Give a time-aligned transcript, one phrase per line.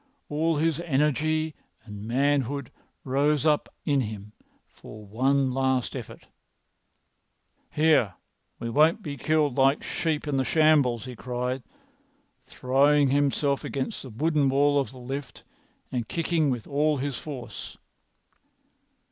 [0.29, 1.53] All his energy
[1.85, 2.71] and manhood
[3.03, 4.31] rose up in him
[4.65, 6.25] for one last effort.
[7.69, 8.15] "Here,
[8.57, 11.61] we won't be killed like sheep in the shambles!" he cried,
[12.47, 15.43] throwing himself against the wooden wall of the lift
[15.91, 17.77] and kicking with all his force.